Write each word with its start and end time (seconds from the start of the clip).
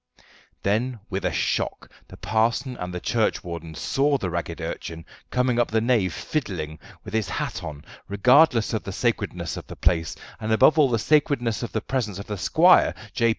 Then 0.63 0.93
when 0.93 0.99
with 1.11 1.25
a 1.25 1.31
shock 1.31 1.87
the 2.07 2.17
parson 2.17 2.75
and 2.77 2.91
the 2.91 2.99
churchwardens 2.99 3.77
saw 3.77 4.17
the 4.17 4.31
ragged 4.31 4.59
urchin 4.59 5.05
coming 5.29 5.59
up 5.59 5.69
the 5.69 5.79
nave 5.79 6.11
fiddling, 6.11 6.79
with 7.03 7.13
his 7.13 7.29
hat 7.29 7.63
on, 7.63 7.85
regardless 8.07 8.73
of 8.73 8.81
the 8.81 8.93
sacredness 8.93 9.57
of 9.57 9.67
the 9.67 9.75
place, 9.75 10.15
and 10.39 10.51
above 10.51 10.79
all 10.79 10.85
of 10.87 10.93
the 10.93 10.97
sacredness 10.97 11.61
of 11.61 11.71
the 11.71 11.81
presence 11.81 12.17
of 12.17 12.25
the 12.25 12.39
squire, 12.39 12.95
J. 13.13 13.29